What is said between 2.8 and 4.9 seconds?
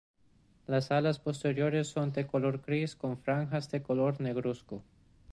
con franjas de color negruzco.